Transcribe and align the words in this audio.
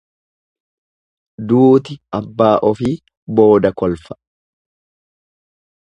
Duuti 1.49 1.95
abbaa 2.19 2.55
ofi 2.69 2.91
booda 3.35 3.71
kolfa. 3.83 4.13